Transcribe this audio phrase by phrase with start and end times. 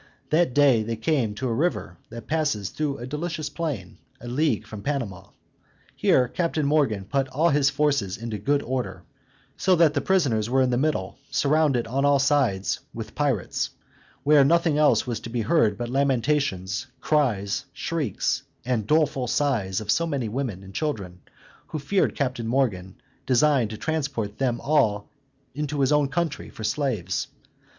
[0.31, 4.65] That day they came to a river that passes through a delicious plain, a league
[4.65, 5.27] from Panama:
[5.95, 9.03] here Captain Morgan put all his forces into good order,
[9.57, 13.69] so as that the prisoners were in the middle, surrounded on all sides with pirates,
[14.23, 19.91] where nothing else was to be heard but lamentations, cries, shrieks, and doleful sighs of
[19.91, 21.19] so many women and children,
[21.67, 22.95] who feared Captain Morgan
[23.27, 25.11] designed to transport them all
[25.53, 27.27] into his own country for slaves.